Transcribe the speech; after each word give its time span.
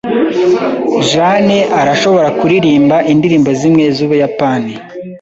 Jane 1.09 1.57
arashobora 1.79 2.29
kuririmba 2.39 2.97
indirimbo 3.11 3.49
zimwe 3.59 3.83
z'Ubuyapani. 3.95 4.73